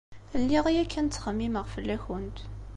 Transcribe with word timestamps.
Lliɣ 0.41 0.65
yakan 0.75 1.07
ttxemmimeɣ 1.07 1.65
fell-akent. 1.73 2.37